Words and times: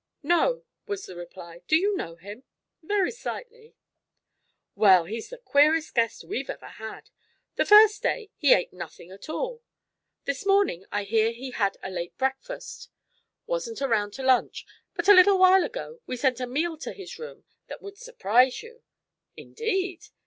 "No," 0.23 0.63
was 0.87 1.05
the 1.05 1.15
reply. 1.15 1.61
"Do 1.67 1.75
you 1.75 1.95
know 1.95 2.15
him?" 2.15 2.41
"Very 2.81 3.11
slightly." 3.11 3.75
"Well, 4.73 5.03
he's 5.03 5.29
the 5.29 5.37
queerest 5.37 5.93
guest 5.93 6.23
we've 6.23 6.49
ever 6.49 6.65
had. 6.69 7.11
The 7.55 7.67
first 7.67 8.01
day 8.01 8.31
he 8.35 8.51
ate 8.55 8.73
nothing 8.73 9.11
at 9.11 9.29
all. 9.29 9.61
This 10.25 10.43
morning 10.43 10.85
I 10.91 11.03
hear 11.03 11.31
he 11.31 11.51
had 11.51 11.77
a 11.83 11.91
late 11.91 12.17
breakfast. 12.17 12.89
Wasn't 13.45 13.79
around 13.79 14.13
to 14.13 14.23
lunch, 14.23 14.65
but 14.95 15.07
a 15.07 15.13
little 15.13 15.37
while 15.37 15.63
ago 15.63 15.99
we 16.07 16.17
sent 16.17 16.39
a 16.39 16.47
meal 16.47 16.77
to 16.79 16.93
his 16.93 17.19
room 17.19 17.43
that 17.67 17.83
would 17.83 17.99
surprise 17.99 18.63
you." 18.63 18.81
"Indeed!" 19.37 20.07